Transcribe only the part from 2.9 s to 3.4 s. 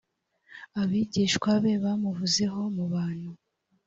bantu.